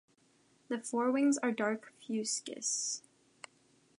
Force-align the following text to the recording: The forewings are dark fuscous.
The 0.67 0.79
forewings 0.79 1.35
are 1.43 1.51
dark 1.51 1.93
fuscous. 2.09 3.03